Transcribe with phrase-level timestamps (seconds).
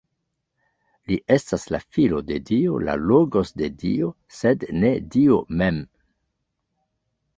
[1.09, 5.79] Li estas la Filo de Dio, la "Logos" de Dio, sed ne Dio mem.